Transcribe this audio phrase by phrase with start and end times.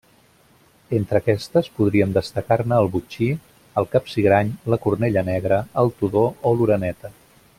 [0.99, 3.29] Entre aquestes podríem destacar-ne el botxí,
[3.83, 7.17] el capsigrany, la cornella negra, el tudó o l'oreneta.